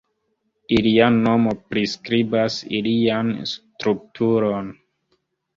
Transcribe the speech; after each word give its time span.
Ilia 0.77 1.09
nomo 1.17 1.53
priskribas 1.73 2.57
ilian 2.79 3.31
strukturon. 3.53 4.77